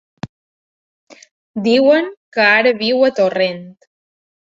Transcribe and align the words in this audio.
Diuen 1.67 2.07
que 2.37 2.47
ara 2.53 2.71
viu 2.79 3.05
a 3.09 3.11
Torrent. 3.21 3.61